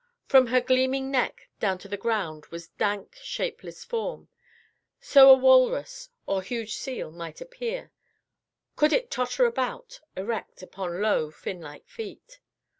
From 0.25 0.47
her 0.47 0.61
gleaming 0.61 1.11
neck 1.11 1.47
down 1.59 1.77
to 1.77 1.87
the 1.87 1.95
ground 1.95 2.47
was 2.47 2.69
dank, 2.69 3.17
shapeless 3.21 3.83
form. 3.83 4.29
So 4.99 5.29
a 5.29 5.35
walrus 5.35 6.09
or 6.25 6.41
huge 6.41 6.73
seal 6.73 7.11
might 7.11 7.39
appear, 7.39 7.91
could 8.75 8.93
it 8.93 9.11
totter 9.11 9.45
about 9.45 10.01
erect 10.17 10.63
upon 10.63 11.01
low, 11.03 11.29
fin 11.29 11.61
like 11.61 11.87
feet. 11.87 12.39